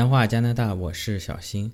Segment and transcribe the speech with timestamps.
[0.00, 1.70] 南话加拿大，我是小新。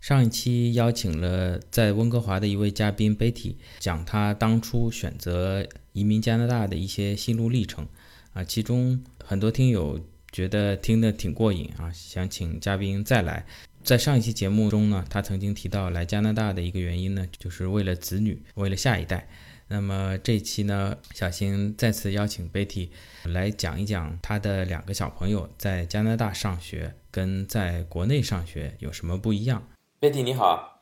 [0.00, 7.86] 上一期邀请了在温哥华的一位嘉宾 Betty，讲他当初选择移民加拿大的一些心路历程。
[8.32, 10.00] 啊，其中很多听友
[10.32, 13.44] 觉得听得挺过瘾啊，想请嘉宾再来。
[13.84, 19.28] 在上一期节目中呢，他曾经提到来加拿大的一个原因呢，就是为了子女，为了下一代。
[19.70, 22.88] 那么这期呢，小新再次邀请 Betty
[23.24, 29.62] 来讲一讲他的两个小朋友在加拿大上学跟在国内上学有什么不一样。
[30.00, 30.80] Betty 你好，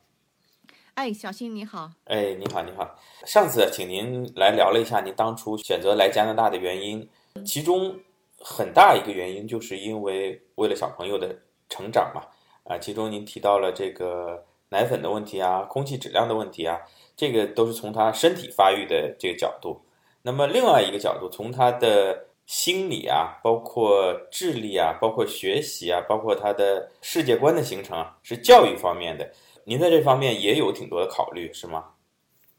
[0.95, 2.96] 哎，小新你好，哎，你好你好。
[3.24, 7.09] 上次请您来聊了一下您当初选择来加拿大的原因，
[7.45, 7.98] 其中
[8.38, 11.37] 很大一个原因就是因为为了小朋友的
[11.68, 12.23] 成长嘛，
[12.62, 16.78] 啊，其中您提到了这个奶粉的问题啊，空气质量的问题啊。
[17.16, 19.80] 这个都是从他身体发育的这个角度，
[20.22, 29.32] 那么另外一个角度，从他的心理啊，包括智力啊，包括学习啊，包括他的世界观的形成啊，是教育方面的。
[29.64, 31.84] 您在这方面也有挺多的考虑，是吗？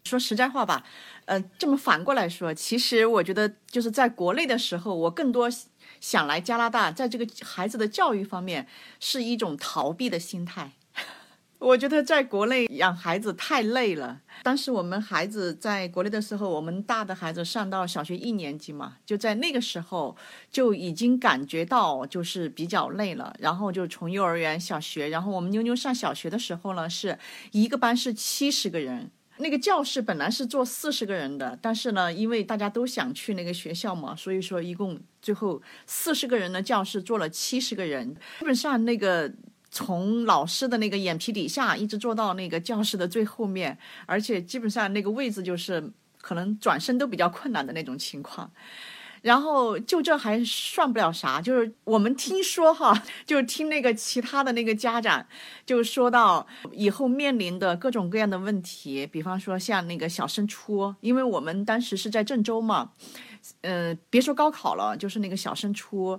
[0.05, 0.85] 说实在话吧，
[1.25, 5.49] 呃，这么反过来说，其实我觉得就是在国内的时候，我更多
[5.99, 8.67] 想来加拿大，在这个孩子的教育方面
[8.99, 10.71] 是一种逃避的心态。
[11.59, 14.21] 我觉得在国内养孩子太累了。
[14.43, 20.15] 当时我们孩子在国内的时候，我们大的孩子上到小学一年级嘛，就在那个时候
[20.51, 23.35] 就已经感觉到就是比较累了。
[23.39, 27.17] 然后就从幼儿园、小学，然后我们妞妞上小学的时候呢，是
[27.51, 39.33] 一个班是七十个人，那个教室本来是坐四十个人的，但是呢，因为大家都想去那个学校嘛，所以说一共最后四十个人的教室坐了七十个人，基本上那个。
[39.69, 48.51] 从老师的那个眼皮底下一直坐到那个教室的最后面，而且基本上那个位置就是可能转身都比较困难的那种情况。
[49.23, 55.25] 然后就这还算不了啥，就是我们听说哈，就是听那个其他的那个家长
[55.65, 62.91] 就说到以后面临的各种各样的问题，比方说像那个小升初，因为我们当时是在郑州嘛，
[63.61, 66.17] 呃，别说高考了，就是那个小升初。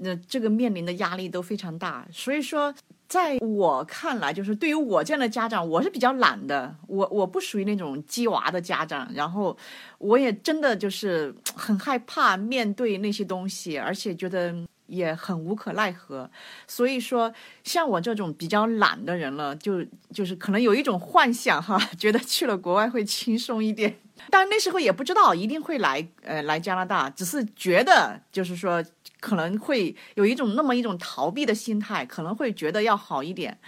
[0.00, 2.72] 那这个面临的压力都非常大，所以说，
[3.08, 9.56] 在我看来，就是对于我这样的家长，我是比较懒的，我我不属于那种鸡娃的家长，然后
[9.98, 14.54] 我也真的就是 很害怕面对那些东西，而且觉得
[14.86, 16.30] 也很无可奈何。
[16.68, 17.32] 所以说，
[17.64, 23.96] 像我这种比较懒的人了，就就是可能有一种幻想哈， 觉得去了国外会轻松一点。
[24.30, 28.84] 但那时候也不知道一定会来，呃，来加拿大，只是觉得就是说。
[29.20, 33.58] 可能会有一种那么一种逃避的心态，可能会觉得要好一点，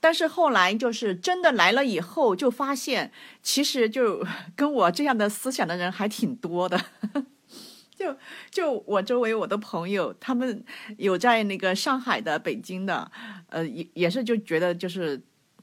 [0.00, 3.10] 但是后来就是真的来了以后，就发现
[3.42, 6.80] 其实就跟我这样的思想的人还挺多的，
[7.96, 8.16] 就
[8.50, 10.64] 就我周围我的朋友，他们
[10.96, 13.10] 有在那个上海的、北京的，
[13.48, 15.20] 呃，也也是就觉得就是。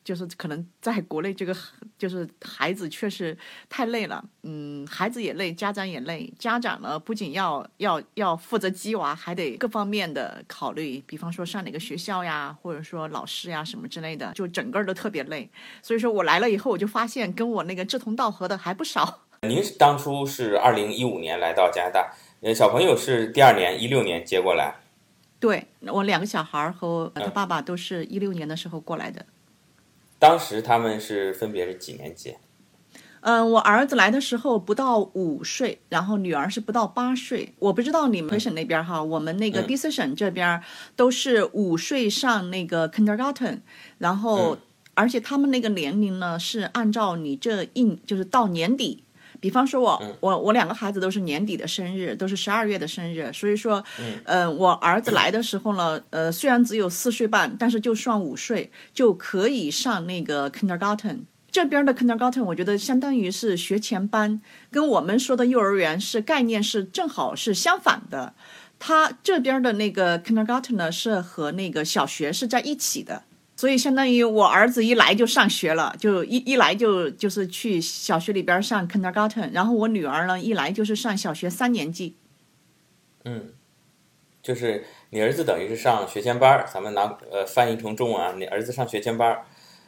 [0.07, 1.53] 就是可能在国内，这个
[1.97, 3.37] 就是孩子确实
[3.67, 6.33] 太累了，嗯，孩子也累，家长也累。
[6.39, 15.49] 家长呢，不仅要要要负责鸡娃，还得各方面的考虑，比方说上哪个学校呀，或者说老师呀什么之类的，就整个都特别累。
[15.81, 19.23] 所以说我来了以后，我就发现跟我那个志同道合的还不少。
[19.43, 24.73] 您当初是二零一五年来到加拿大，呃，小朋友是第二年一六年接过来。
[25.37, 29.25] 对我两个小孩和他爸爸都是一六年的时候过来的。
[30.19, 32.35] 当时他们是分别是几年级？
[33.21, 37.53] 嗯，我儿子来的时候不到五岁，然后女儿是不到八岁。
[37.59, 40.61] 我不知道你们省那边哈，我们那个 BC 省这边
[40.95, 43.59] 都是五岁上那个 kindergarten，
[43.97, 44.57] 然后
[44.93, 49.03] 而且他们那个年龄呢是按照你这一就是到年底。
[49.39, 53.83] 比方说，我我我两个孩子都是年底的生日，都是十二月的生日，所以说，
[54.25, 61.19] 嗯，我儿子来的时候呢，呃，虽然只有四岁半，但是就算五岁就可以上那个 kindergarten。
[61.49, 68.33] 这边的 kindergarten 我觉得相当于是学前班，跟我们说的幼儿园是概念是正好是相反的。
[68.77, 73.23] 他这边的那个 kindergarten 呢是和那个小学是在一起的。
[73.57, 82.15] 所以相当于我儿子一来就上学了，就一一来就就是去小学里边上 kindergarten，然后我女儿呢一来就是上小学三年级。
[83.25, 83.53] 嗯，
[84.43, 89.45] 就是你儿子等于是上学前班儿，咱们拿呃翻译成中文啊，你儿子上学前班儿，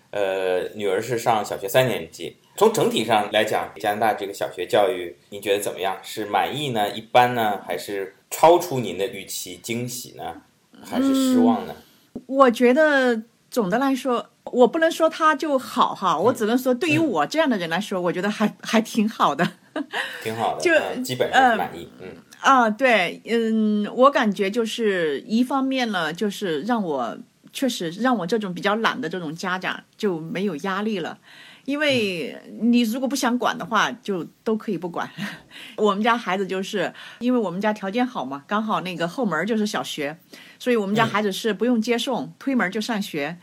[0.10, 2.38] 呃，女儿是上小学三年级。
[2.57, 6.00] 从整体上来讲，加拿大这个小学教育，您觉得怎么样？
[6.01, 6.89] 是满意呢？
[6.89, 7.62] 一般呢？
[7.68, 9.57] 还是超出您的预期？
[9.57, 10.42] 惊喜呢？
[10.83, 11.75] 还是失望呢？
[12.25, 13.22] 我觉得。
[13.51, 19.48] 总的来说，我不能说它就好哈，我只能说对于我这样的人来说，我觉得还还挺好的，
[20.24, 21.88] 挺好的，就基本上满意。
[22.01, 22.07] 嗯
[22.42, 27.18] 啊，对，嗯，我感觉就是一方面呢，就是让我
[27.51, 31.18] 确实让我这种比较懒的这种家长就没有压力了。
[31.66, 35.07] 因为你如果不想管的话，就都可以不管。
[35.75, 40.18] 我们家孩子就是因为我们家条件好嘛，刚好那个后门就是小学，
[40.59, 43.38] 所以我们家孩子是不用接送，推门就上学。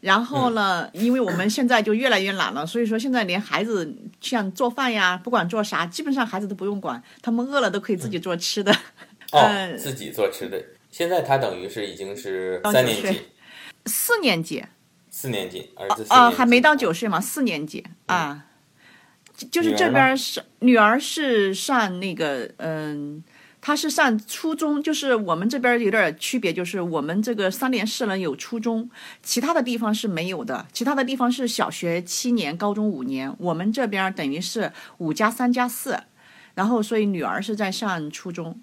[0.00, 8.72] 然后呢，因为我们现在就越来越懒了，所以说现在连孩子像做饭呀，不管做啥，基本上孩子都不用管，他们饿了都可以自己做吃的。
[9.30, 9.48] 哦，
[9.78, 10.60] 自己做吃的。
[10.90, 13.20] 现在他等于是已经是三年级，
[13.86, 14.64] 四年级。
[15.14, 18.46] 四年级，儿子啊，还没到九岁嘛，四年级啊，
[19.50, 23.22] 就是这边是女儿是上那个嗯，
[23.64, 28.90] 她是上初中，就是我们这边有点区别，就是我们这个三联市呢有初中，
[29.22, 36.02] 其他的地方是没有的，其他的地方是小学七年，高中五年，我们这边等于是五加三加四，
[36.54, 38.60] 然后所以女儿是在上初中，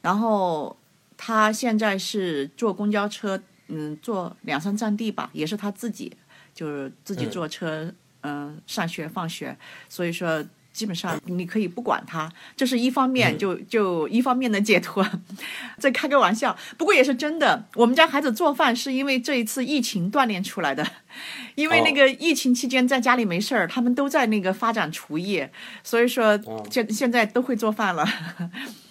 [0.00, 0.78] 然后
[1.18, 3.40] 她现在是坐公交车。
[3.70, 6.10] 嗯，坐两三站地吧，也是她自己，
[6.54, 7.92] 就是自己坐车，
[8.22, 9.54] 嗯，上学放学，
[9.90, 10.42] 所以说。
[10.78, 15.04] 基本上你可以不管他，这是一方面，就就一方面的解脱。
[15.80, 17.64] 这开个玩笑，不过也是真的。
[17.74, 20.86] 我们家孩子做饭是因为这一次疫情锻炼出来的，
[21.58, 25.44] 因为那个疫情期间在家里没事儿，他们都在那个发展厨艺，
[25.82, 26.38] 所以说
[26.70, 28.04] 现现在都会做饭了。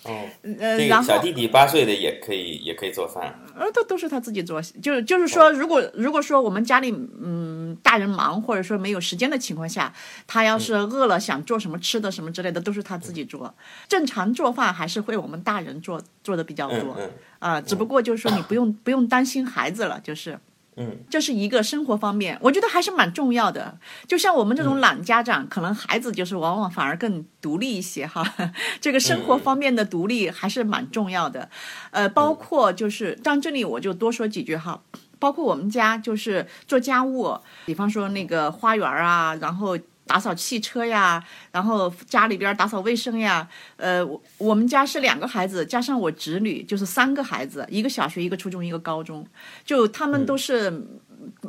[0.04, 0.24] 哦，
[0.60, 3.40] 呃，然后小弟弟八岁的也可以也可以做饭。
[3.58, 6.92] 呃，都都是他自己做，就就是说，如果如果说我们家里
[7.22, 9.94] 嗯大人忙或者说没有时间的情况下，
[10.28, 11.78] 他要是饿了想做什么。
[11.80, 13.54] 吃的什么之类的都是他自己做，
[13.88, 16.98] 正常做饭还是会我们大人做做的比较多。
[17.40, 20.38] 啊，只不过就是说你不用不用担心孩子了，就是，
[20.78, 23.78] 嗯，这是一个生活方面，我觉得还是蛮重要的。
[24.08, 28.24] 就像我们这种懒家长，可能孩子就是往往反而更独立一些哈。
[28.80, 31.50] 这个生活方面的独立还是蛮重要的，
[31.90, 34.80] 呃，包括就是到这里我就多说几句哈，
[35.18, 39.78] 包括我们家就是做家务，比方说那个花园啊，然后。
[40.08, 49.24] 打扫汽车呀，然后家里边打扫卫生呀，呃，我我们家是两个孩子，加上我侄女，就是三个孩子，一个小学，一个初中，一个高中，
[49.64, 50.70] 就他们都是，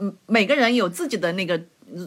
[0.00, 1.58] 嗯，每个人有自己的那个。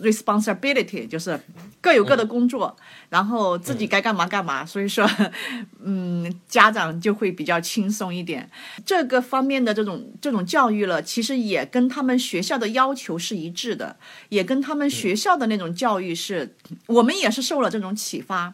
[0.04, 1.40] Responsibility 就是
[1.80, 2.76] 各有各的工作，
[3.10, 5.10] 然后自己该干嘛干嘛，所以说，
[5.84, 8.50] 嗯，家长就会比较轻松一点。
[8.86, 13.98] 这个方面的这种这种教育了，其实也跟他们学校的要求是一致的，
[14.30, 16.56] 也跟他们学校的那种教育是，
[16.88, 18.54] 我们也是受了这种启发。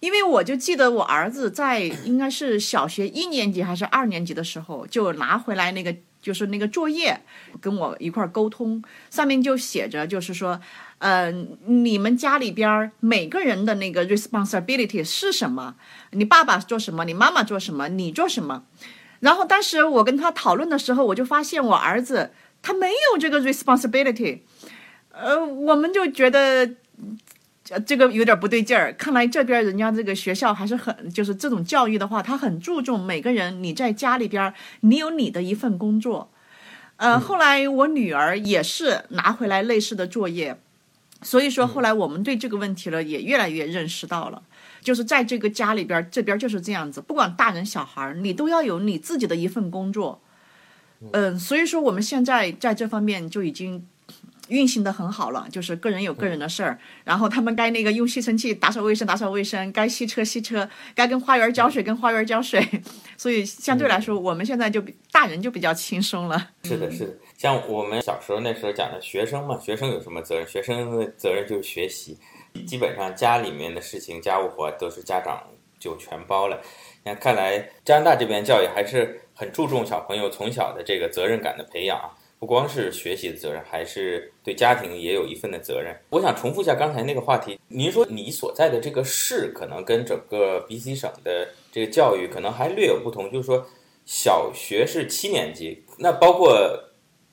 [0.00, 5.94] 因为我就记得我儿子在应该是小学一年级还是二年级的时候，就拿回来那个。
[6.26, 7.20] 就是那个作业，
[7.60, 10.60] 跟我一块儿沟通，上面就写着，就是说，
[10.98, 11.30] 呃，
[11.66, 15.76] 你们家里边每个人的那个 responsibility 是什么？
[16.10, 17.04] 你爸爸做什么？
[17.04, 17.86] 你妈妈做什么？
[17.90, 18.64] 你做什么？
[19.20, 24.40] 然后当时我跟他讨论的时候，我就发现我儿子他没有这个 responsibility，
[25.12, 26.74] 呃，我们就觉得。
[27.84, 36.30] 这个有点不对劲儿，看来这边人家这个学校还是很，就是这种教育的话，他很注重每个人你在家里边，你有你的一份工作。
[36.94, 40.56] 呃，后来我女儿也是拿回来类似的作业，
[41.22, 44.42] 所以说后来我们对这个问题了也越来越认识到了，
[44.80, 50.20] 就是在这个家里边，这边就是这样子，不管大人小孩，你都要有你自己的一份工作。
[51.12, 53.84] 嗯，所以说我们现在在这方面就已经。
[54.48, 62.64] 运行的很好了，就是个人有个人的事儿，然后他们该那个用吸尘器打扫卫生打扫卫生，该吸车吸车，该跟花园浇水跟花园浇水，
[63.16, 66.50] 所以相对来说，我们现在就比大人就比较轻松了。
[66.64, 70.46] 是的，是的，像我们小时候那时候讲的学生嘛，学生有什么责任？
[70.46, 72.18] 学生的责任就是学习，
[72.66, 75.42] 基本上家里面的事情家务活都是家长
[75.78, 76.60] 就全包了。
[77.02, 82.10] 那看来加拿大这边教育还是很注重小朋友从小的这个责任感的培养啊。
[82.38, 85.96] 不光是学习的责任，还是对家庭也有一份的责任。
[86.10, 93.66] 我想重复一下刚才那个话题，您说你所在的这个市可能跟整个 BC 省的这个教育可能还略有不同，就是说
[94.04, 96.78] 小学是七年级，那包括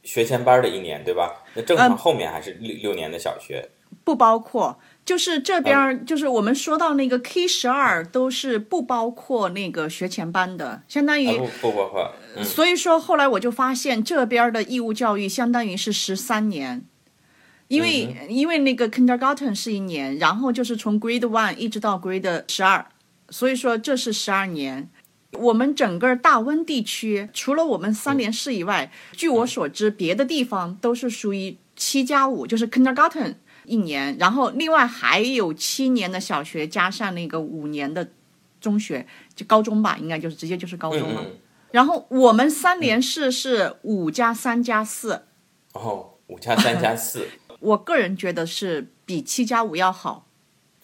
[0.04, 1.44] 学前班的一年，对吧？
[1.54, 3.70] 那正常后面还是六六年的小学，
[4.04, 4.80] 不包括。
[5.06, 12.14] 就是这边，就是我们说到那个 K 十二都是不包括那个学前班的，相当于不包括。
[12.42, 16.86] 所以说后来我就发现这边的义务教育相当于是十三年，
[17.68, 22.86] 因为因为那个 Kindergarten 是一年，然后就是从 Grade One 一直到 Grade 十二，
[23.30, 24.90] 所以说这是十二年。
[25.34, 33.36] 我们整个大温地区除了我们三联市以外，据我所知，别的地方都是属于七加五，就是 Kindergarten。
[33.66, 38.10] 一年，然后另外还有七年的小学，加上那个五年的
[38.60, 39.06] 中学，
[39.36, 41.26] 就高中吧，应该就是直接就是高中了。
[41.72, 45.26] 然后我们三联市是五加三加四，
[45.74, 47.28] 哦，五加三加四，
[47.60, 50.28] 我个人觉得是比七加五要好。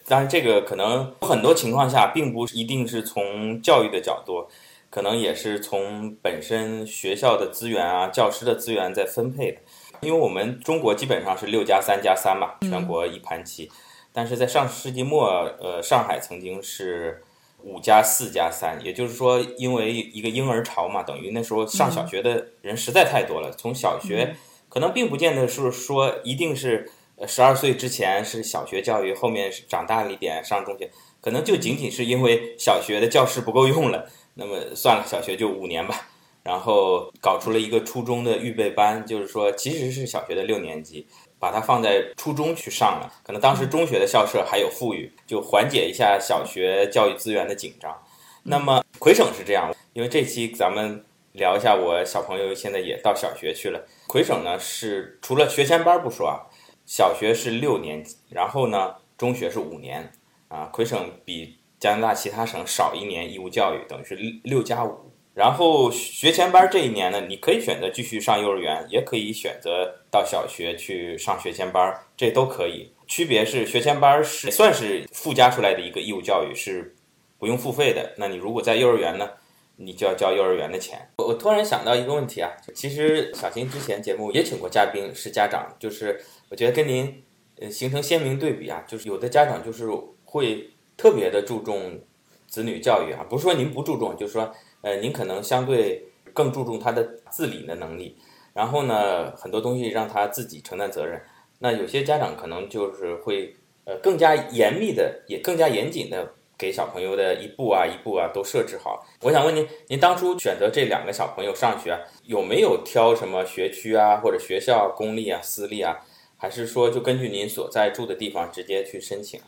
[0.06, 4.48] 当然，这个可能很多情况下并不一定是从教育的角度，
[4.90, 9.58] 可能也是从本身学校的资源啊、教师的资源在分配的。
[10.02, 13.70] 因为我们中国基本上是六加三加三嘛，全国一盘棋。
[14.12, 15.28] 但是在上世纪末，
[15.60, 17.22] 呃，上海曾经是
[17.62, 23.52] 五加四加三，也就是说，因为一个婴儿潮嘛，等于那时候上小学的人实在太多了。
[23.52, 24.34] 从小学
[24.68, 26.90] 可能并不见得是说一定是
[27.26, 30.90] 十二岁之前是小学教育，后面长大了一点上中学，
[31.20, 36.08] 可能就仅仅是因为小学的教室不够用了，那么算了，小学就五年吧。
[36.42, 41.06] 然后搞出了一个初中的预备班，就是说其实是小学的六年级，
[41.38, 43.12] 把它放在初中去上了。
[43.22, 47.94] 可能当时中学的校舍还有富裕，就缓解一下小学教育资源的紧张。
[48.42, 53.86] 那么魁省是这样，因为这期咱们聊一下，我小朋友现在也到小学去了。
[54.06, 56.48] 魁省呢是除了学前班不说啊，
[56.86, 60.10] 小学是六年级，然后呢中学是五年
[60.48, 60.70] 啊。
[60.72, 65.09] 魁省比加拿大其他省少一年义务教育，等于是六加五。
[65.32, 72.92] 然后学前班这一年呢，你可以选择继续上幼儿园，也可以选择到小学去上学前班，这都可以。
[73.06, 76.94] 区别是学前班是算是附加出来的一个义务教育，是
[77.38, 78.12] 不用付费的。
[78.18, 79.30] 那你如果在幼儿园呢，
[79.76, 81.08] 你就要交幼儿园的钱。
[81.18, 86.20] 我我突然想到一个问题啊，其实小新之前节目也请过嘉宾是家长，就是
[86.50, 87.22] 我觉得跟您
[87.60, 89.88] 呃形成鲜明对比啊，就是有的家长就是
[90.24, 92.00] 会特别的注重
[92.48, 94.52] 子女教育啊，不是说您不注重，就是说。
[94.82, 98.16] 呃，您可能相对更注重他的自理的能力，
[98.54, 101.20] 然后呢，很多东西让他自己承担责任。
[101.58, 109.06] 那有些家长可能就是会呃更加严密的，也更加严谨的给小朋友的一步啊一步啊都设置好。
[109.20, 115.98] 我想问您，您当初选择这两个小朋友上学，有没有挑什么学区啊，或者学校公立啊、私立啊，
[116.38, 119.38] 还是说就根据您所在住的地方直接去申请？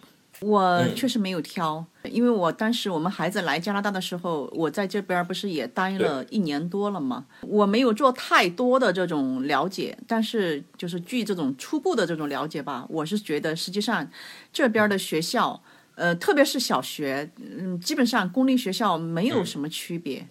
[0.43, 7.25] 我确实没有挑，因为我当时我们孩子来加拿大的时候，我在这边不是也待了一年多了吗？
[7.43, 14.09] 我没有做太多的这种了解，但是就是据这种初步的这种了解吧，我是觉得实际上
[14.53, 15.63] 这边的学校，
[15.95, 20.29] 呃，特别是小学，嗯，基本上公立学校没有什么区别。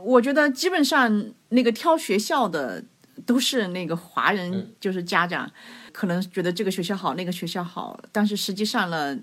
[0.00, 2.84] 我觉得基本上那个挑学校的
[3.26, 5.50] 都是那个华人，就是家长。
[5.92, 9.18] 可能觉得这个学校好，那个学校好，但是实际上呢，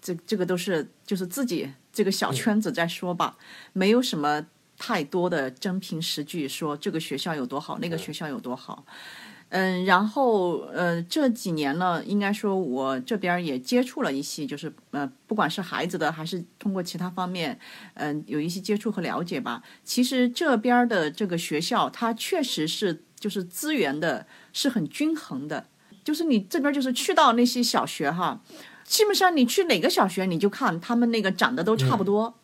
[0.00, 3.36] 这这个都是就是自己这个小圈子在说吧，
[3.72, 4.46] 没有什么
[4.78, 8.84] 太多的真凭实据说这个学校有多好，那个学校有多好。
[8.86, 9.41] 嗯，
[9.84, 17.58] 然后呃这几年呢，应该说我这边也接触了一些，就是呃不管是孩子的还是通过其他方面，
[17.94, 19.62] 嗯有一些接触和了解吧。
[19.84, 25.66] 其实这边的这个学校，它确实是就是资源的是很均衡的。
[26.02, 28.40] 就是你这边就是去到那些小学哈，
[28.84, 32.34] 基本上你去哪个小学你就看他们那个长得都差不多，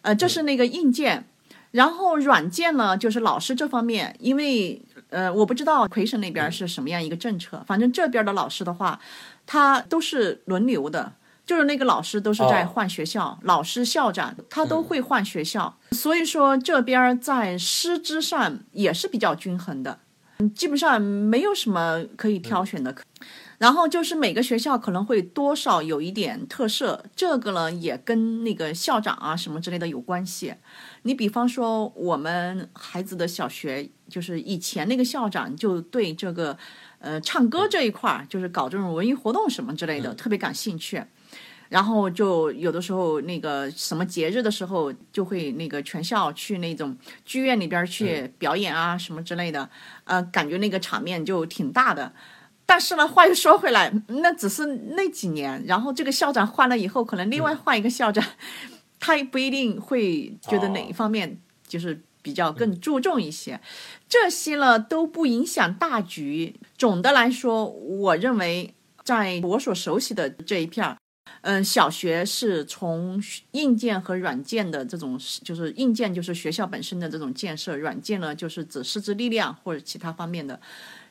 [0.00, 1.26] 呃，这是那个硬件，
[1.72, 4.80] 然后软件呢就是老师这方面，因为
[5.16, 9.00] 呃我不知道魁省那边是什么样一个政策，反正这边的老师的话，
[9.46, 11.10] 他都是轮流的，
[11.46, 20.00] 就是那个老师都是在换学校，老师校长他都会换学校，所以说这边在师资上也是比较均衡的。
[20.54, 22.94] 基本上没有什么可以挑选的，
[23.58, 30.54] 然后就是每个学校可能会多少有一点特色，这个呢也跟那个校长啊什么之类的有关系。
[31.02, 36.56] 你比方说我们孩子的小学，就是以前那个校长就对这个
[36.98, 41.02] 呃唱歌这一块儿，就是搞这种文艺活动什么之类的特别感兴趣。
[41.68, 49.68] 然后就有的时候那个什么节日的时候，就会那个全校去那种剧院里边去表演啊什么之类的，
[50.04, 52.12] 呃，感觉那个场面就挺大的。
[52.68, 58.22] 但是呢，话又说回来，那只是那几年，然后这个校长换了以后，可能另外换一个校长，
[58.98, 63.60] 他也不一定会觉得哪一方面就是比较更注重一些。
[64.08, 66.56] 这些呢都不影响大局。
[66.76, 70.96] 总的来说，我认为在我所熟悉的这一片儿。
[71.42, 80.58] 嗯，小学是从硬件和软件的这种，就是硬件就是学校本身的这种建设，软件呢就是指师资力量或者其他方面的，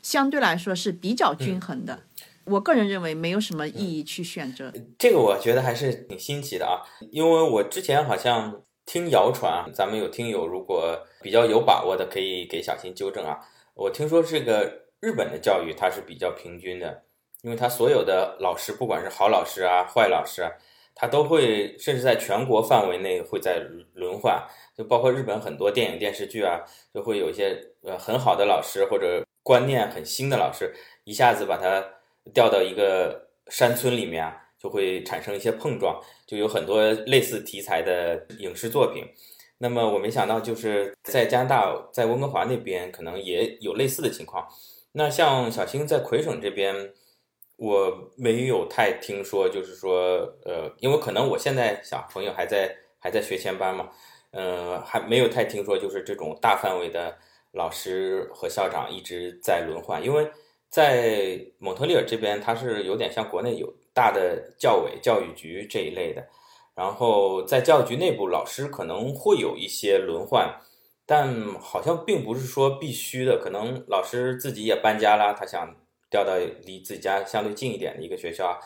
[0.06, 2.04] 相对来说是比较均衡的。
[2.44, 13.40] 我个人认为没有什么意义去选择这个，我觉得还是挺新奇的啊，因为我之前好像听谣传，咱们有听友如果比较有把握的，可以给小新纠正啊。
[13.74, 17.02] 我听说这个日本的教育它是比较平均的。
[17.42, 20.52] 因为它所有的老师，不管是好老师啊、坏老师啊，
[20.94, 23.60] 他都会，甚至在全国范围内会在
[23.94, 24.44] 轮换。
[24.78, 26.62] 就包括日本很多电影电视剧啊，
[26.94, 30.74] 就会有一些呃很好的老师或者观念很新的老师，
[31.04, 31.86] 一下子把他
[32.34, 39.06] 调到一个山村里面啊，就会产生一些碰撞，就有很多类似题材的影视作品。
[39.60, 44.48] 那么我没想到，就是在加拿大，在温哥华那边可能也有类似的情况。
[44.94, 46.92] 那像小青在魁省这边，
[47.58, 53.92] 我没有太听说，就是说，呃，因为可能我现在小朋友还在还在学前班嘛，
[54.32, 57.16] 呃，还没有太听说，就是这种大范围的
[57.56, 60.04] 老师和校长一直在轮换。
[60.04, 60.30] 因为
[60.70, 66.24] 在蒙特利尔这边，它是有点像国内有大的教委、教育局这一类的。
[66.76, 70.54] 然后在教育局内部，老师可能会有一些轮换，
[71.06, 73.40] 但好像并不是说必须的。
[73.42, 75.74] 可能老师自己也搬家了，他想
[76.10, 76.36] 调到
[76.66, 78.60] 离自己家相对近一点的一个学校，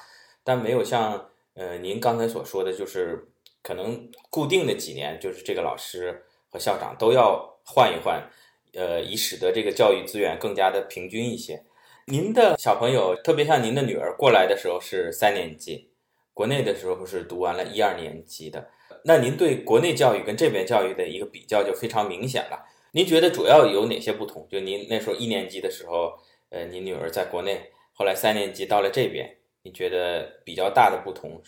[0.43, 3.27] 但没有像呃您刚才所说的，就是
[3.61, 8.27] 可能固定的几年，就是这个老师和校长都要换一换，
[8.73, 11.63] 呃，以使得这个教育资源更加的平均一些。
[12.05, 15.89] 您的小朋友，特别像您的女儿过来的时候是三年级。
[16.33, 18.69] 国内的时候是读完了一二年级的，
[19.03, 22.65] 那您对国内教育跟这边教育的一个比较就非常明显了。
[22.93, 24.47] 您觉得主要有哪些不同？
[24.49, 26.17] 就您那时候一年级的时候，
[26.49, 27.59] 呃，您女儿在国内，
[27.93, 31.41] 后来三年级到了这边，你觉得比较大的不同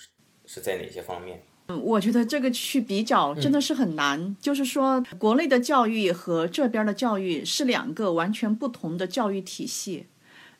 [0.45, 1.41] 是在哪些方面？
[1.71, 4.35] 嗯，我觉得这个去比较真的是很难。
[4.41, 10.05] 就是说，国内的教育和这边的教育是两个完全不同的教育体系，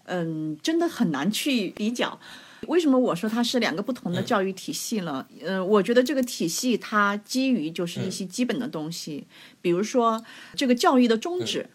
[0.06, 2.20] 嗯，真的很难去比较。
[2.68, 5.26] 为什么我说它是两个不同的教育体系呢？
[5.44, 9.26] 嗯，我觉得这个体系它基于就是一些基本的东西，
[9.62, 10.24] 比如说
[10.56, 11.70] 这个教育的宗旨，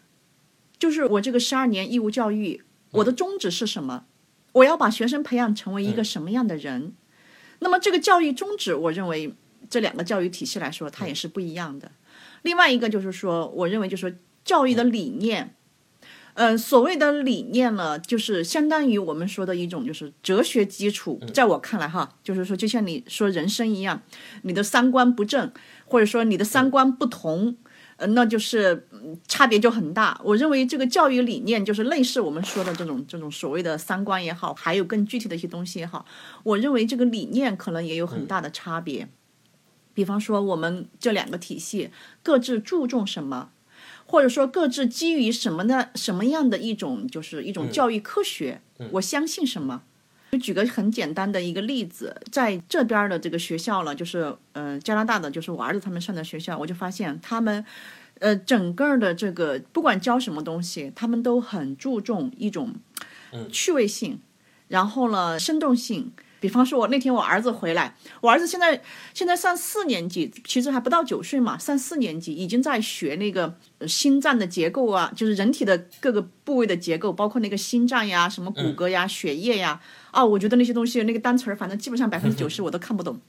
[0.79, 4.05] 就是我这个十二年义务教育，我的宗旨是什么？
[4.53, 6.93] 我要把学生培养成为一个什么样的人？
[7.59, 9.33] 那么这个教育宗旨，我认为
[9.69, 11.91] 这两个教育体系来说，它也是不一样的。
[12.43, 15.53] 另外一个就是说，我认为就是说教育的理念。
[16.39, 21.19] 嗯，所谓的理念呢，就是相当于我们说的一种，就是哲学基础。
[21.33, 24.03] 在我看来，哈，就是说，就像你说人生一样，
[24.43, 25.51] 你的三观不正，
[25.85, 27.57] 或者说你的三观不同，
[27.97, 28.87] 呃，那就是
[29.27, 30.19] 差别就很大。
[30.23, 36.05] 我认为这个教育理念就是类似我们说的这种这种所谓的三观也好，还有更具体的一些东西也好，
[36.43, 39.09] 我认为这个理念可能也有很大的差别。
[39.93, 41.89] 比方说，我们这两个体系
[42.21, 43.49] 各自注重什么？
[44.05, 49.83] 或者说各自基于什么的什么样的一种就是一种教育科学，我相信什么？
[50.31, 57.63] 就举个很简单的一个例子，在这边的这个学校了，就是呃加拿大的，就是我儿子他们上的学校，我就发现他们
[58.19, 62.73] 呃整个的这个不管教什么东西，他们都很注重一种
[63.51, 64.19] 趣味性，
[64.67, 66.11] 然后呢生动性。
[66.39, 68.81] 比方说，我那天我儿子回来，我儿子现在
[69.13, 73.55] 现在上四年级，其实还不到九岁嘛，上四年级已经在学那个
[73.87, 79.79] 心脏的结构啊，就是人体的各个部位的结构，包括那个心脏呀、什么骨骼呀、血液呀，
[80.11, 83.19] 啊，我觉得那些东西那个单词儿，反正基本上百分之 九十我都看不懂。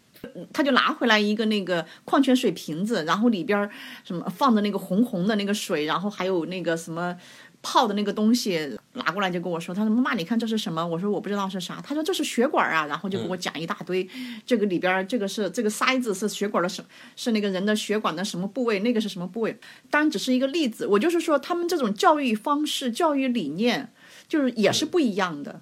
[0.52, 3.70] 他就拿回来一个那个矿泉水瓶子，然后里边
[4.04, 7.16] 什么放的那个红红的那个水，然后还有那个什么。
[7.60, 10.86] 泡的那个东西拿过来就跟我说，他说妈妈你看这是什么？
[10.86, 11.80] 我说我不知道是啥。
[11.80, 14.06] 他说这是血管啊，然后就给我讲一大堆，
[14.44, 16.84] 这个里边这个是这个塞子是血管的什
[17.16, 18.80] 是那个人的血管的什么部位？
[18.80, 19.58] 那个是什么部位？
[19.90, 23.92] 当然只是一个例子，我就是说他们这种教育方式、教育理念
[24.28, 25.60] 就是也是不一样的。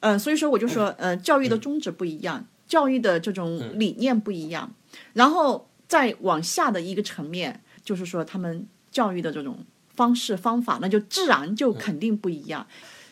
[0.00, 4.72] 嗯，所以说我就说，呃，教育的宗旨不一样，教育的这种理念不一样，
[5.14, 9.64] 然后再往下的一个层面，就是说他们教育的这种。
[9.96, 12.66] 方式方法，那就自然就肯定不一样。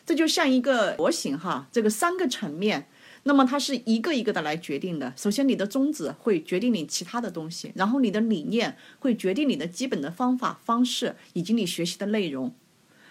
[0.07, 2.89] 这就像一个模型哈，这个三个层面，
[3.23, 5.11] 那么它是一个一个的来决定的。
[5.17, 12.55] 首先，你的宗旨会决定你其他的东西，然后你的理念会决定你的基本的方法方式以及你学习的内容。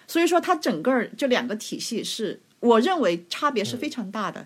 [0.06, 4.46] 所以说，它整个这两个体系是我认为差别是非常大的。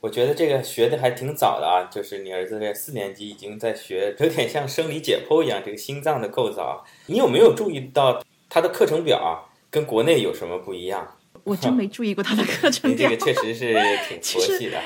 [0.00, 6.84] 我觉得这个学的还挺早的啊，就是你儿子在四年级已经在学，有点像生理解剖一样，这个心脏的构造。
[7.06, 8.22] 你有没有注意到？
[8.48, 11.16] 他的课程表跟国内有什么不一样？
[11.44, 13.08] 我真没注意过他的课程表。
[13.08, 13.72] 这个确实是
[14.08, 14.80] 挺佛系的，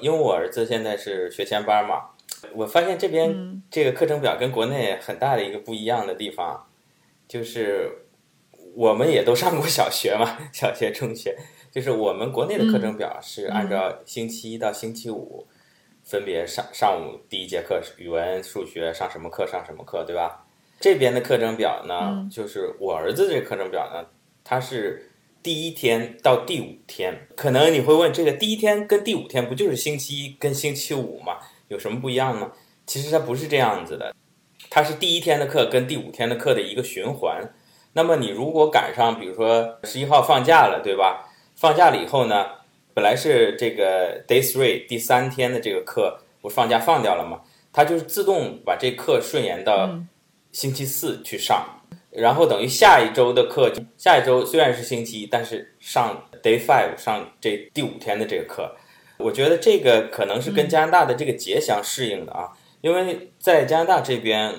[0.00, 2.10] 因为我儿子现在是学前班嘛，
[2.54, 6.66] 我发现这边这个课程表跟国内很大的一个不一样的地方，
[7.28, 8.06] 就是
[8.74, 11.36] 我们也都上过小学嘛， 小学、中学，
[11.70, 15.46] 就是我们国内的课程表是按照星期一到星期五
[16.02, 20.44] 分别上上午第一节课是语文、数学上什么课上什么课，对吧？
[20.88, 24.06] 这边的课程表呢，就是我儿子这课程表呢，
[24.42, 27.28] 它是第一天到第五天。
[27.36, 31.36] 可能你会问，这个第一天跟第五天不就是星期一跟星期五吗？
[31.68, 32.52] 有什么不一样吗？
[32.86, 34.14] 其实它不是这样子的，
[34.70, 37.52] 它是第一天的课跟第五天的课的一个循环。
[37.92, 41.28] 那么你如果赶上，比如说十一号放假了，对吧？
[41.54, 42.46] 放假了以后呢，
[42.94, 47.42] 本来是这个 day three 第三天的这个课，不放假放掉了吗？
[47.74, 49.94] 它就是自动把这课顺延到
[50.52, 58.74] 星期四去上，然后等于下一周的课，下一周虽然是星期一，但是上 day five 上这第五天的这个课，
[59.18, 64.54] 我觉得这个可能是跟加拿大的这个节相适应的啊，因为在加拿大这边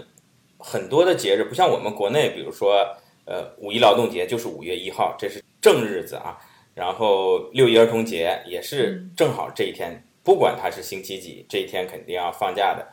[0.57, 2.85] 很多的节日不像我们国内，比如说
[3.25, 6.37] 呃五一劳动节就是五月一号，这是正日子啊，
[6.75, 12.87] 然后六一儿童节也是正好这一天，不管它是星期几，这一天肯定要放假的。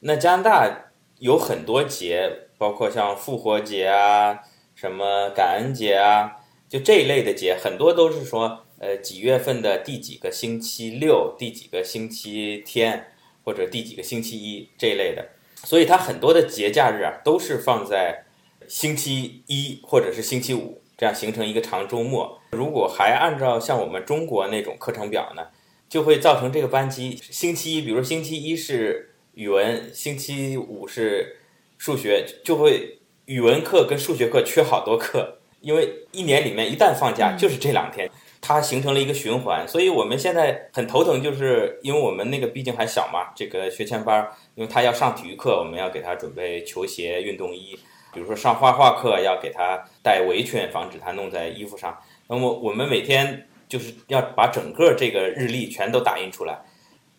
[0.00, 0.87] 那加拿大
[1.18, 4.38] 有很多节，包括像复活节啊、
[4.74, 6.36] 什么感恩节啊，
[6.68, 13.12] 就这一类的节，很多都是说，呃，几月份的第几个星期六、第几个星期天，
[13.44, 15.30] 或者第几个星期一这一类的。
[15.64, 18.24] 所以它很多的节假日啊，都是放在
[18.68, 22.40] 星期一或者是星期五，这样形成一个长周末。
[22.52, 25.48] 如果还按照像我们中国那种课程表呢，
[25.88, 29.16] 就会造成这个班级星期一，比如星期一是。
[29.38, 31.36] 语文星期五是
[31.76, 39.64] 数学，就会语文课跟数学课缺好多课，因为一年里面一旦放假就是这两天，它形成了一个循环。
[39.68, 47.78] 所以我们现在很头疼，就是因为我们那个毕竟还小嘛，这个学前班，因为他要上体育课，我们要给他准备球鞋、运动衣；
[48.12, 51.96] 比如说上画画课，要给他带围裙，防止他弄在衣服上。
[52.26, 56.58] 那么我们每天就是要把整个这个日历全都打印出来。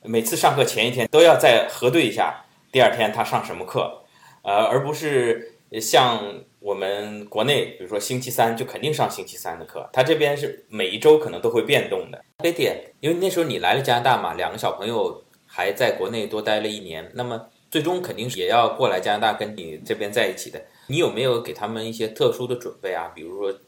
[0.03, 4.01] 每次上课前一天都要再核对一下，第二天他上什么课，
[4.43, 6.23] 呃，而不是像
[6.59, 12.23] 我们国内，比如说星期三就肯定上星期三的课，他这边是每一周可能都会变动的。
[12.37, 20.61] 贝蒂，因为那时候你来了加拿大嘛，两个小朋友还在国内多待了一年，那么最终肯定是也要过来加拿大跟你这边在一起的。
[20.87, 23.11] 你有没有给他们一些特殊的准备啊？
[23.13, 23.59] 比如说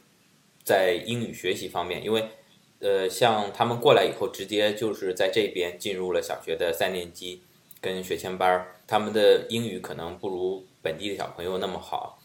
[0.63, 2.23] 在英语学习方面，因为。
[2.81, 7.41] 呃，像他们过来以后，直接就是在这边进入了小学的三年级
[7.79, 12.19] 跟学前班儿，他们的英语可能不如本地的小朋友那么好，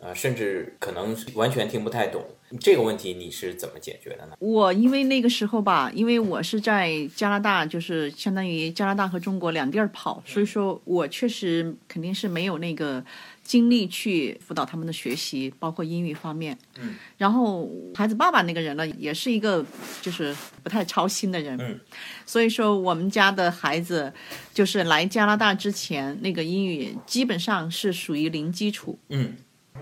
[0.00, 2.24] 呃，甚至可能完全听不太懂。
[2.58, 4.34] 这个问题你是怎么解决的呢？
[4.40, 13.04] 我因为那个时候吧，因为我是在加拿大，就是相当于加拿大和中国两地儿跑，所以说我确实肯定是没有那个。
[13.42, 16.56] 精力去辅导他们的学习，包括英语方面。
[16.78, 19.64] 嗯，然后孩子爸爸那个人呢，也是一个
[20.00, 21.58] 就是不太操心的人。
[21.60, 21.80] 嗯，
[22.24, 24.12] 所以说我们家的孩子
[24.54, 28.96] 就是来加拿大之前，那个英语基本上是属于零基础。
[29.08, 29.34] 嗯，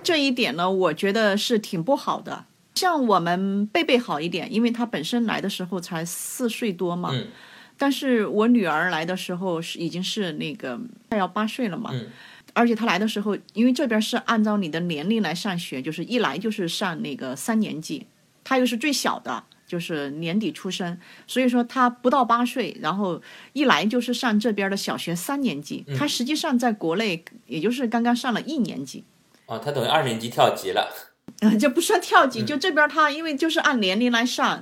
[0.02, 2.46] 这一点呢，我觉得是挺不好的。
[2.76, 7.10] 像我们贝贝好一点，因为他本身来的时候才四岁多嘛。
[7.12, 7.26] 嗯，
[7.76, 11.90] 但是我女儿来的时候是已经是那个快要八岁了嘛。
[11.92, 12.06] 嗯。
[12.58, 18.04] 而且他来的时候，因为这边是按照你的年龄来上学，就是一来就是上那个三年级，
[18.42, 29.04] 他又是最小的，就是年底出生，所以说他不到八岁，然后一来就是上这边的小学三年级，他实际上在国内也就是刚刚上了一年级。
[29.46, 30.92] 哦，他等于二年级跳级了。
[31.42, 34.60] 嗯，这不算跳级，就这边他因为就是按年龄来上，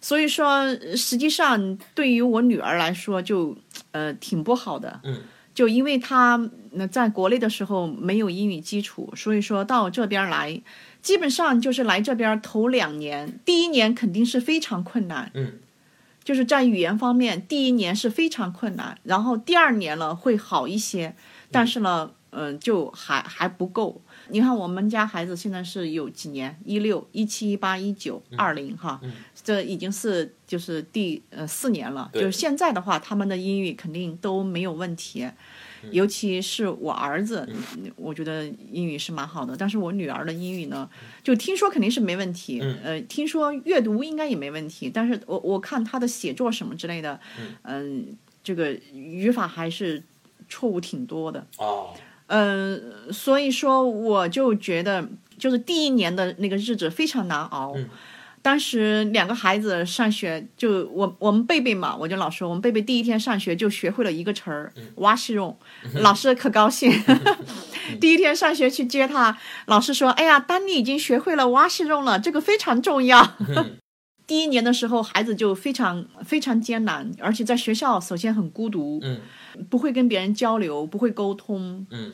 [0.00, 3.56] 所以说实际上对于我女儿来说就
[3.90, 5.00] 呃挺不好的。
[5.02, 5.22] 嗯。
[5.54, 10.60] 就因为他那在国内的时候没有英语基础，所以说到这边来，
[11.00, 15.60] 基本上就是来这边头两年，第一年肯定是非常困难，嗯，
[16.24, 21.14] 就是在语言方面，第一年是非常困难，然后第二年了会好一些，
[21.50, 24.02] 但是呢，嗯，就还还不够。
[24.28, 29.00] 你看我们家孩子现在是有几年，一六、一七、一八、一九、二零，哈，
[29.42, 32.10] 这已经是就是第呃四年了。
[32.12, 35.28] 就是现在的话，他们的英语肯定都没有问题，
[35.90, 37.48] 尤其是我儿子，
[37.96, 39.56] 我觉得英语是蛮好的。
[39.56, 40.88] 但是我女儿的英语呢，
[41.22, 47.20] 就听说肯定是没问题，呃，听说阅读应该也没问题，但是我我看他的写作什么之类的，
[47.62, 50.02] 嗯，这个语法还是
[50.48, 51.46] 错误挺多的。
[51.58, 51.94] 哦。
[52.26, 55.08] 嗯，所以说我就觉得，
[55.38, 57.74] 就是第一年的那个日子非常难熬。
[58.40, 65.56] 当时两个孩子上学，就我我们贝贝嘛，我就老说，我们贝贝第一天上学就学会了一个词儿“挖西用”，
[66.02, 66.92] 老师可高兴。
[67.98, 73.26] 第一天上学去接他，老师说：“哎呀，丹尼已经学会了挖西用了，这个非常重要。”
[74.26, 79.02] 第一年的时候，孩子就非常非常艰难，而且在学校首先很孤独。
[79.70, 81.86] 不会跟别人交流，不会沟通。
[81.90, 82.12] 嗯，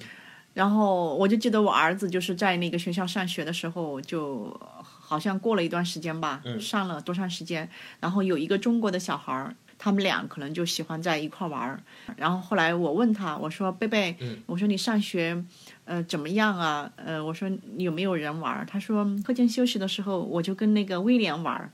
[0.52, 7.66] 然后我就记得我儿子就是在那个学校上学的时候，就好像过了一段时间吧，上了多长时间，
[7.98, 11.82] 然后有一个中国的小孩儿他们俩可能就喜欢在一块玩儿。
[12.14, 15.42] 然后后来我问他，我说贝贝，我说你上学，
[15.90, 16.88] 呃怎么样啊？
[16.94, 18.64] 呃我说有没有人玩儿？
[18.64, 21.68] 他说课间休息的时候我就跟那个威廉玩儿，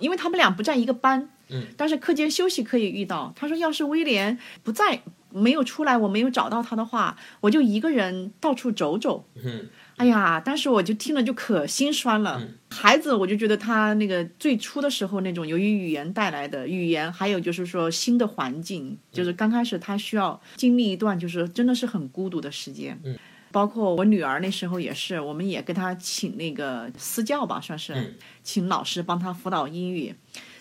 [0.00, 1.28] 因为他们俩不在一个班，
[1.76, 3.32] 但是课间休息可以遇到。
[3.36, 5.00] 他说要是威廉不在。
[5.32, 9.24] 没有出来，我没有找到他的话，我就一个人到处走走。
[9.36, 12.42] 嗯，哎呀，当时我就听了就可心酸了。
[12.68, 22.98] 孩子，我就觉得他那个最初的时候那种由于语言带来的语言，还有就是说新的环境，就是刚开始他需要经历一段就是真的是很孤独的时间。
[23.04, 23.16] 嗯，
[23.52, 30.14] 包括我女儿那时候也是，我们也给她请那个私教吧，算是请老师帮她辅导英语。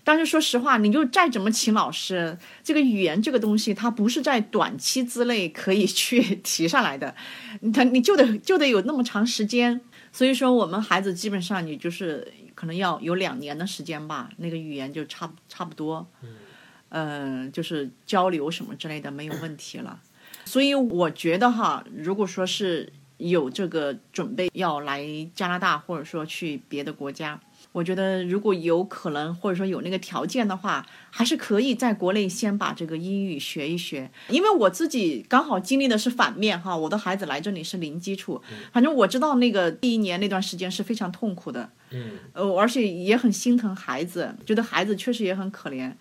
[0.03, 7.13] 但是说实话，你就再怎么请老师，这个语言这个东西，它不是在短期之内可以去 提上来的，
[7.73, 9.79] 他你就得就得有那么长时间。
[10.11, 16.09] 所以说，我们孩子基本上你就是可能要有两年的时间吧，那个语言就差差不多，
[16.89, 19.99] 嗯，就是交流什么之类的没有问题了。
[20.45, 27.39] 所以我觉得哈，如果说是有这个准备要来加拿大，或者说去别的国家。
[27.71, 34.09] 我觉得如果有可能，或者说有那个条件的话，还是可以在国内先把这个英语学一学。
[34.29, 38.41] 因为我自己刚好经历的是反面哈，我的孩子来这里是零基础，
[38.73, 45.93] 反正我知道那个第一年那段时间是非常痛苦的，嗯，呃，而且也很心疼孩子，觉得孩子确实也很可怜。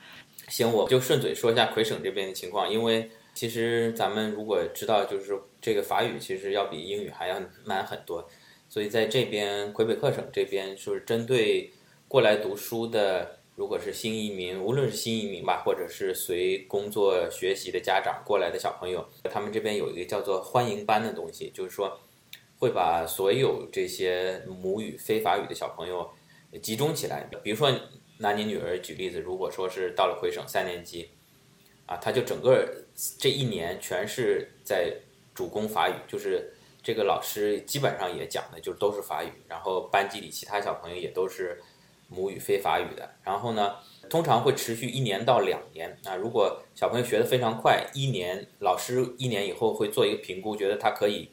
[0.49, 8.29] 行，我就顺嘴说一下魁省这边的情况，因为其实咱们如果知道，就是这个法语其实要比英语还要难很多。
[8.69, 11.73] 所以在这边魁北克省这边，就是针对
[12.09, 21.97] 过来读书的，如果是新移民，无论是新移民吧，或者是随工作学习的家长过来的小朋友，他们这边有一个叫做欢迎班的东西，就是说
[22.59, 26.11] 会把所有这些母语非法语的小朋友
[26.61, 27.31] 集中起来。
[27.45, 27.73] 比如说
[28.19, 31.11] 拿你女儿举例子，如果说是到了魁省三年级，
[31.89, 32.65] 啊，他就整个
[33.19, 34.95] 这一年全是在
[35.35, 36.55] 主攻法语，就是。
[36.81, 41.61] 这个老师基本上也讲的就都是法语，然后班级里其他小朋友也都是
[42.09, 43.11] 母语非法语的。
[43.23, 43.75] 然后呢，
[44.09, 45.99] 通常会持续一年到两年。
[46.05, 51.31] 啊，如果小朋友学得非常快，一年老师一年以后会做一个评估，觉得他可以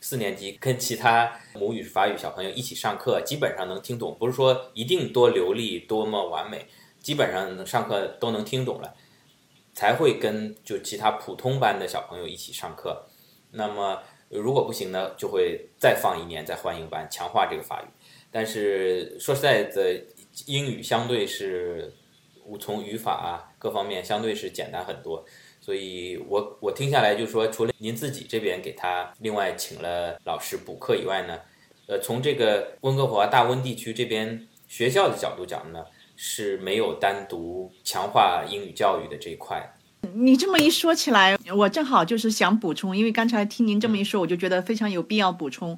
[0.00, 6.66] 四年级跟其他母语法语小朋友一起上课，基本上能听懂，不是说一定多流利、多么完美，
[7.02, 8.94] 基本上上课都能听懂了，
[9.76, 13.06] 才会跟就其他普通班的小朋友一起上课。
[13.52, 14.02] 那么。
[14.28, 17.86] 如果不行呢，就会再放一年，再欢迎班，强化这个法语。
[18.28, 20.02] 但是说实在的，
[20.46, 21.94] 英语相对是
[22.58, 25.24] 从语法啊各方面相对是简单很多。
[25.60, 31.38] 所以我我听下来就说，除了您自己这边给他另外请了老师补课以外呢，
[31.86, 35.84] 呃，从这个温哥华大温地区这边学校的角度讲呢，
[36.16, 39.74] 是没有单独强化英语教育的这一块。
[40.14, 45.76] 你这么一说起来，我正好就是想补充，因为刚才听您这么一说，我就觉得非常有必要补充，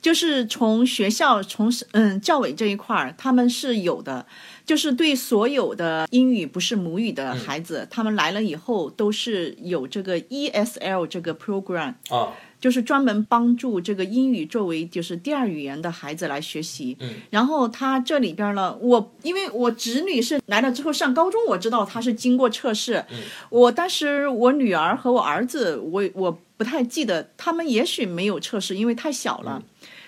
[0.00, 4.26] 就是从学校从嗯教委这一块儿，他们是有的，
[4.64, 12.32] 就是对所有的英语不是母语的孩子，他们来了以后都是有这个 ESL 这个 program 啊。
[12.64, 16.96] 就是专门帮助这个英语作为就是第二语言的孩子来学习。
[16.98, 23.04] 嗯，然后他这里边呢，我因为我侄女是来了之后上高中，我知道她是经过测试。
[23.10, 23.18] 嗯，
[23.50, 29.62] 我当时我女儿和我儿子，我我不太记得，他们也许没有测试，因为太小了。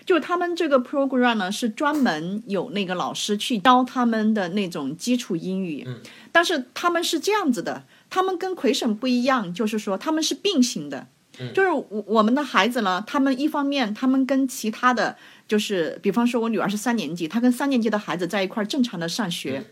[0.06, 5.84] 就他们这个 program 呢，是专门有那个老师去教他们的那种基础英语。
[5.86, 6.00] 嗯，
[6.32, 11.08] 但是他们是这样子的，他们跟魁省不一样，就是说他们是并行的。
[11.54, 19.62] 就是我我们的孩子呢，他们一方面他们跟其他的就是，比方说我女儿是三年级，她跟三年级的孩子在一块儿正常的上学，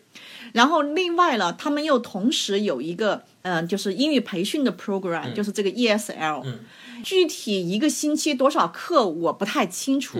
[0.53, 6.45] 然后另外呢，他们又同时有一个嗯，就是英语培训的 program，就是这个 ESL，
[7.05, 10.19] 具体一个星期多少课我不太清楚。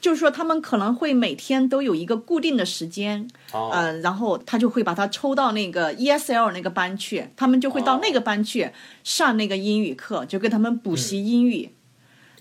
[0.00, 8.70] 就是说，他们可能会每天都有一个固定的时间，嗯，然后他就会把他抽到那个 ESL 那个班去，他们就会到那个班去
[9.02, 11.70] 上那个英语课，就给他们补习英语。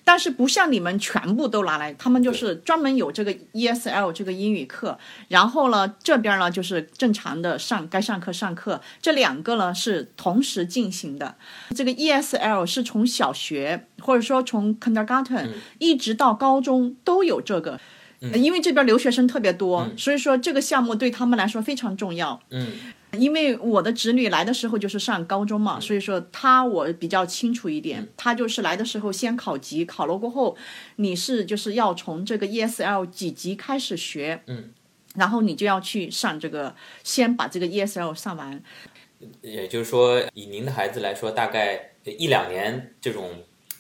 [0.04, 4.98] 但是不像你们全部都拿来，他们就是专门有这个 ESL 这个英语课，
[5.30, 11.36] 然后呢这边呢就是正常的上该上课上课，这两个呢是同时进行的。
[11.76, 17.80] 这个 ESL 是从小学或者说从 Kindergarten 一直到高中都有这个，
[18.20, 22.42] 因为这边留学生特别多，所以说这个项目对他们来说非常重要。
[22.50, 22.68] 嗯。
[23.18, 28.08] 因为我的侄女来的时候就是上高中嘛，所以说她我比较清楚一点。
[28.18, 30.58] 她就是来的时候先考级，考了过后，
[30.96, 34.72] 你是就是要从这个 ESL 几级开始学，嗯，
[35.16, 38.62] 然后你就要去上这个，先把这个 ESL 上完。
[39.42, 43.30] 也就是说，以您的孩子来说，大概一两年这种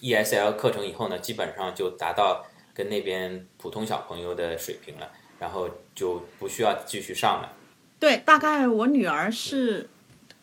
[0.02, 7.52] ESL 课程以后呢，基本上就达到跟那边普通小朋友的水平了，然后就不需要继续上了。
[8.04, 9.88] 对，大概我女儿是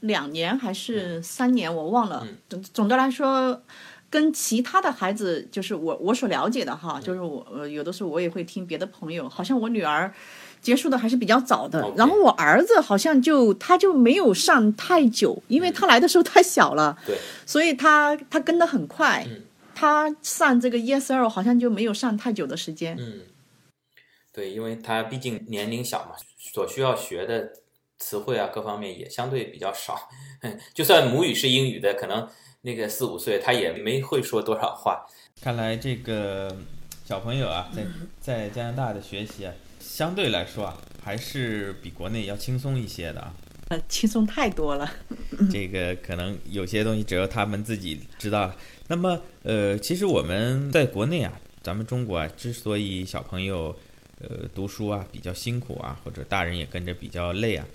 [0.01, 2.27] 两年还是三年，我忘了。
[2.49, 3.61] 总总的来说，
[4.09, 10.11] 跟其他的孩子，就是我我所了解的哈，就是我呃有的时候我也会听别的朋友，好像我女儿。
[10.63, 19.27] 结束的还是比较早的，然后我儿子好像就他就没有上太久，因为他来的时候太小了，对，所以他他跟的很快，
[19.75, 23.21] 他上这个 ESL 好像就没有上太久的时间，嗯，
[24.33, 27.53] 对，因为他毕竟年龄小嘛，所需要学的
[27.99, 30.09] 词汇啊各方面也相对比较少，
[30.73, 32.29] 就算母语是英语的，可能
[32.63, 35.05] 那个四五岁他也没会说多少话。
[35.41, 36.57] 看来这个
[37.05, 37.85] 小朋友啊，在
[38.21, 39.53] 在加拿大的学习啊。
[39.81, 43.35] 相对来说啊，还是比国内要轻松一些的啊。
[43.69, 44.91] 呃，轻松太多了。
[45.51, 48.53] 这个可能有些东西只有他们自己知道。
[48.89, 53.75] 那么，呃，其实我们在国内啊，咱们中国啊，之所以小朋友
[54.21, 57.67] 呃读书啊比较辛苦啊，或者大人也跟着比较累啊，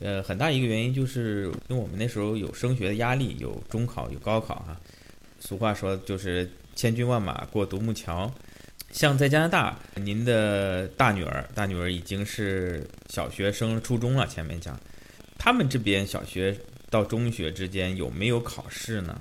[0.00, 4.78] 呃，很大一个原因就是因为我们那时候有升学的压力，有中考，有高考哈。
[5.40, 8.32] 俗话说就是千军万马过独木桥。
[8.90, 14.24] 像在加拿大，您的大女儿，大女儿已经是小学升初中了。
[14.24, 14.78] 前面讲，
[15.36, 16.56] 他们这边小学
[16.90, 19.20] 到中学之间有没有考试呢？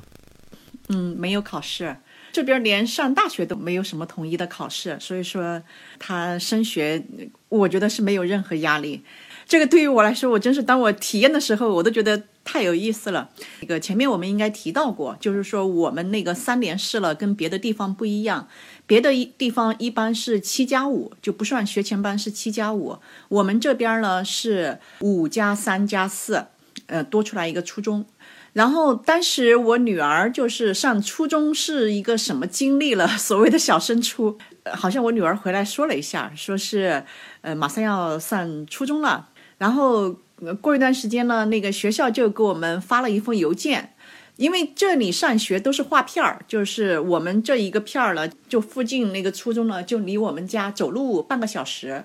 [0.90, 1.96] 嗯，没有考试，
[2.34, 5.62] 这边连上大学都没有什么统一的考试，所以说
[6.00, 7.02] 他升学，
[7.48, 9.04] 我觉得是没有任何压力。
[9.46, 13.30] 这个对于我来说，我真是当我体验的时候，我都觉得太有意思了。
[13.62, 18.48] 那个前面我们应该提到过，就是说我们那个三连试了，跟别的地方不一样。
[18.88, 22.98] 别的地方一般是七加五，就不算学前班是七加五。
[23.30, 26.48] 我们这边呢是五加三加四，
[26.88, 28.06] 呃，多出来一个初中。
[28.54, 33.08] 然后当时我女儿就是上初中是一个什么经历了？
[33.18, 37.04] 所谓的小升初，好像我女儿回来说了一下，说是
[37.42, 39.30] 呃马上要上初中了。
[39.58, 40.16] 然后
[40.62, 43.90] 过一段时间呢，那个学校就给我们发了一封邮件。
[44.36, 52.04] 因为这里上学都是划片儿，就是我们这一个片儿了，就附近那个初中呢，就离我们家走路半个小时，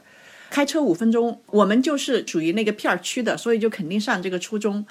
[0.50, 1.40] 开车五分钟。
[1.46, 4.84] 我们就是属于那个片儿区的，所以就肯定上这个初中。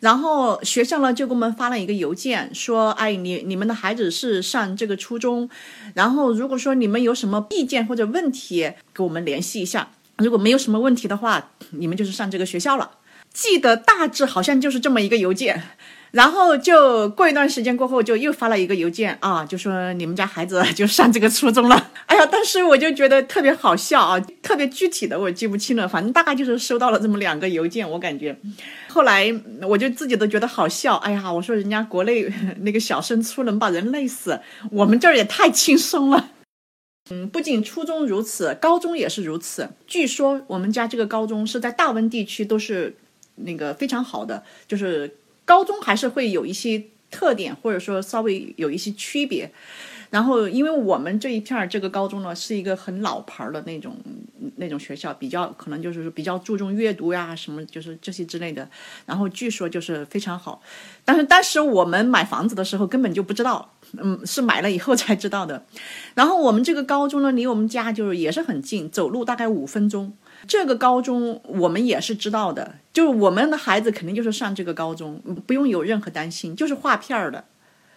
[0.00, 5.48] 然后学校呢就给我们发了一个邮件，说：“哎，你你们的孩子是上这个初中，
[5.94, 9.90] 然后如果说你们有什么意见或者问题，给我们联系一下。
[10.18, 12.98] 如果没有什么问题的话，你们就是上这个学校了。”
[13.32, 15.62] 记得大致好像就是这么一个邮件。
[16.14, 21.90] 然后就过一段时间过后，就又发了一个邮件啊，就说你们家孩子 就上这个初中了。
[22.06, 28.38] 哎呀，当时我就觉得特别好笑啊，特别具体的我记不清了，反正大概就是收到了这么两个邮件，我感觉。
[28.88, 34.38] 后来我就自己都觉得好笑，哎呀，我说人家国内那个小升初能把人累死，
[34.70, 36.30] 我们这儿也太轻松了。
[37.10, 39.70] 嗯，不仅初中如此，高中也是如此。
[39.88, 42.96] 据说我们家这个高中是在大温地区都是
[43.34, 45.16] 那个非常好的，就是。
[45.44, 49.50] 高中还是会有一些特点，或者说稍微有一些区别。
[50.10, 53.96] 然后，因为我们这一片儿这个高中呢，是一个很老牌的那种
[54.56, 58.68] 那种学校，比较可能就是比较注重阅读呀，什么就是这些之类的。
[59.06, 60.62] 然后据说就是非常好，
[61.04, 65.66] 但是当时我们买房子的时候根本就不知道，嗯，是买了以后才知道的。
[66.14, 70.16] 然后我们这个高中呢，离我们家就是也是很近，走路大概五分钟。
[70.46, 77.44] 这个高中我们也是知道的，就是我们的孩子肯定就是上这个高中，不用有任何担心，就是划片儿的。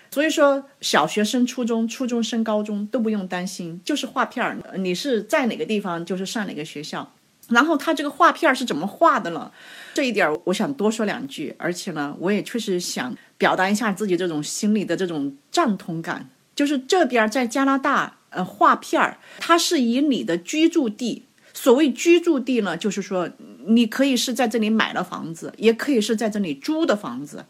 [0.10, 4.58] 所以说，小学升初中，初中升高中都不用担心，就是划片儿。
[4.78, 7.14] 你是在哪个地方，就是上哪个学校。
[7.50, 9.52] 然后他这个划片儿是怎么画的呢？
[9.94, 16.30] 这一点我想多说两句，而且呢，我也确实想表达一下自己这种心里的这种赞同感。
[16.56, 21.26] 就是这边在加拿大，呃，划片儿，它是以你的居住地。
[21.58, 23.28] 所谓居住地呢，就是说，
[23.66, 27.46] 你可以是在这里买了房子，也可以是在这里租的房子，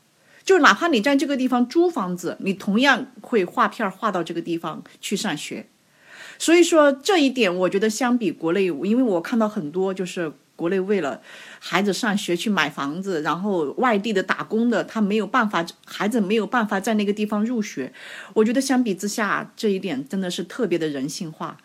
[0.46, 5.68] 就哪怕你在这个地方租房子，你同样会划片划到这个地方去上学。
[6.40, 10.32] 所以说这一点，我觉得相比国内，因为我看到很多就是。
[10.58, 11.22] 国内为了
[11.60, 17.94] 孩子上学去买房子，然后外地的打工的他没有办法，孩子没有办法在那个地方入学。
[18.34, 21.56] 我觉得相比之下，这一点真的是特别的人性化。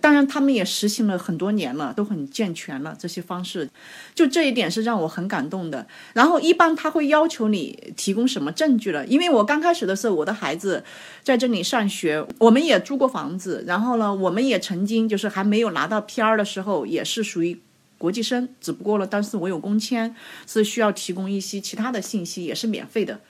[0.00, 3.68] 当然，他们也实行了很多年了，都很健全了这些方式。
[4.14, 5.86] 就这一点是让我很感动的。
[6.12, 9.06] 然后一般他会要求你提供什么证据了？
[9.06, 10.84] 因为我刚开始的时候，我的孩子
[11.22, 17.60] 在这里上学，我们也租过房子，然后呢，我们也曾经就是还没有拿到 P R 的时候，也是属于。
[18.02, 20.12] 国际生，只不过了，但是我有工签，
[20.44, 23.20] 是需要提供一些其他的信息，也是免费的。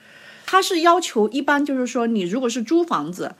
[0.46, 3.34] 他是要求一般就是说，你如果是租房子，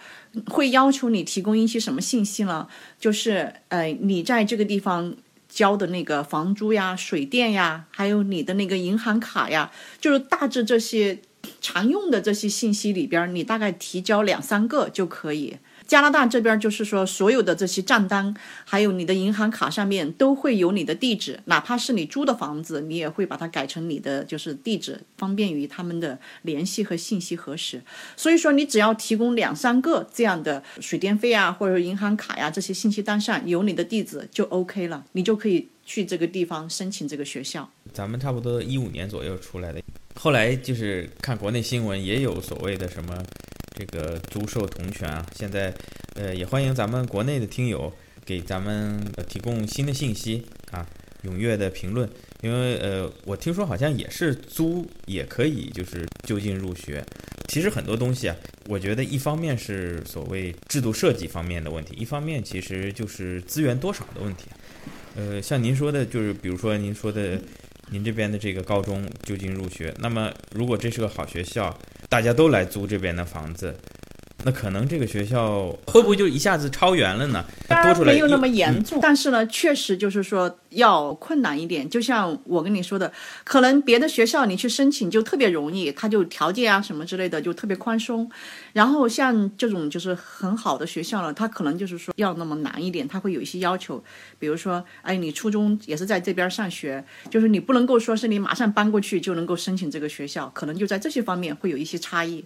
[0.47, 2.69] 会要求你提供一些什么信息呢？
[3.01, 5.15] 就是呃，你在这个地方
[5.49, 11.19] 交的那个房租呀、水电呀，还有你的那个银行卡呀，就是大致这些
[11.63, 15.57] 常用的这些信息里边，你大概提交两三个就可以。
[15.93, 18.35] 加拿大这边就是说，所有的这些账单，
[18.65, 27.83] 还有你的银行卡上面都会有你的地址，哪怕是你租的房子，你也会把它改成你的就是地址，方便于他们的联系和信息核实。
[28.17, 37.69] 所以说，你只要提供两三个这样的水电费啊，或者银行卡呀这些信息单上有你的地址就 OK 了，你就可以去这个地方申请这个学校。
[37.93, 39.83] 咱们差不多一五年左右出来的，
[40.15, 43.23] 后来就是看国内新闻也有所谓的什么。
[43.75, 45.73] 这个租售同权啊，现在，
[46.15, 47.91] 呃，也欢迎咱们国内的听友
[48.23, 50.87] 给咱们提供新的信息啊，
[51.25, 52.07] 踊跃的评论，
[52.43, 57.03] 因为呃，我听说好像也是租也可以，就是就近入学。
[57.49, 58.37] 其实很多东西啊，
[58.69, 64.49] 我觉得一方面是所谓制度设计方面的问题，一方面其实就是资源多少的问题。
[65.17, 67.41] 呃，像您说的，就是比如说您说的。
[67.93, 71.79] 您这边的这个高中就近入学，那么如果这是个好学校，
[72.09, 73.77] 大家都来租这边的房子。
[74.43, 77.45] 那可能这个学校会不会就一下子超员了呢？
[77.69, 81.89] 多出来没有那么严重，但是呢，确实就是说要困难一点。
[81.89, 83.13] 就像我跟你说的，
[83.45, 88.31] 可能别的学校你去申请就特别容易，他就条件啊什么之类的就特别宽松。
[88.73, 94.03] 然后像这种就是很好的学校呢，他可能就是说要那么难一点，他会有一些要求，
[94.39, 102.45] 比如说，哎，你初中也是在这边上学，就是你不能够说是你马上搬过去就能够申请这个学校，可能就在这些方面会有一些差异。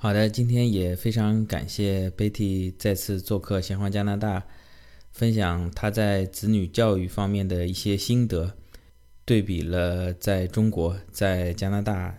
[0.00, 4.44] 好的，今天也非常感谢 Betty 再次做客闲话加拿大，
[5.10, 8.56] 分享他在子女教育方面的一些心得，
[9.24, 12.16] 对比了在中国、在加拿大，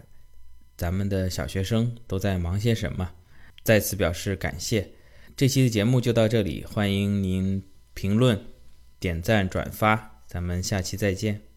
[0.76, 3.10] 咱们的小学生都在忙些什么，
[3.64, 4.92] 再次表示感谢。
[5.38, 7.64] 这期的节目就到这里，欢迎您
[7.94, 8.38] 评论、
[9.00, 11.49] 点赞、转发，咱们下期再见。